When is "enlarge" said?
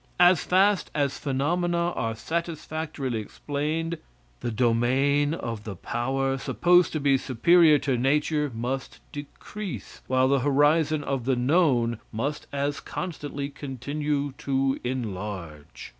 14.83-15.89